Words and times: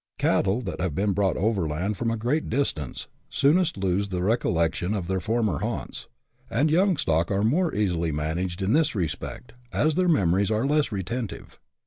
57 0.17 0.33
Cattle 0.33 0.61
that 0.61 0.81
have 0.81 0.95
been 0.95 1.13
brought 1.13 1.37
overland 1.37 1.95
from 1.95 2.09
a 2.09 2.17
great 2.17 2.49
distance 2.49 3.05
soonest 3.29 3.77
lose 3.77 4.07
the 4.09 4.23
recollection 4.23 4.95
of 4.95 5.05
their 5.07 5.19
former 5.19 5.59
haunts; 5.59 6.07
and 6.49 6.71
young 6.71 6.97
stock 6.97 7.29
are 7.29 7.43
more 7.43 7.75
easily 7.75 8.11
managed 8.11 8.63
in 8.63 8.73
this 8.73 8.95
respect, 8.95 9.53
as 9.71 9.93
their 9.93 10.09
memories 10.09 10.49
Are 10.49 10.65
less 10.65 10.91
retentive. 10.91 11.59